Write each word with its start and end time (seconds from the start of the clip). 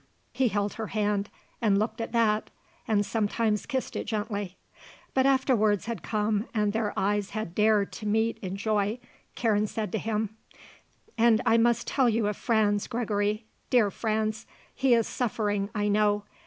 He 0.33 0.47
held 0.47 0.73
her 0.73 0.87
hand 0.87 1.29
and 1.61 1.77
looked 1.77 2.01
at 2.01 2.11
that, 2.11 2.49
and 2.87 3.05
sometimes 3.05 3.67
kissed 3.67 3.95
it 3.95 4.05
gently. 4.05 4.57
But 5.13 5.27
after 5.27 5.55
words 5.55 5.85
had 5.85 6.01
come 6.01 6.47
and 6.55 6.73
their 6.73 6.91
eyes 6.97 7.29
had 7.37 7.53
dared 7.53 7.91
to 7.91 8.07
meet 8.07 8.39
in 8.39 8.55
joy, 8.55 8.97
Karen 9.35 9.67
said 9.67 9.91
to 9.91 9.99
him: 9.99 10.35
"And 11.19 11.39
I 11.45 11.57
must 11.57 11.85
tell 11.85 12.09
you 12.09 12.25
of 12.25 12.35
Franz, 12.35 12.87
Gregory, 12.87 13.45
dear 13.69 13.91
Franz. 13.91 14.47
He 14.73 14.95
is 14.95 15.05
suffering, 15.05 15.69
I 15.75 15.87
know. 15.87 16.23